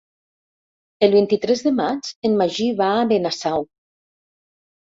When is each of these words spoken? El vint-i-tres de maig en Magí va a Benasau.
El 1.07 1.13
vint-i-tres 1.15 1.61
de 1.67 1.73
maig 1.81 2.09
en 2.31 2.39
Magí 2.41 2.71
va 2.81 2.89
a 2.97 3.07
Benasau. 3.15 3.71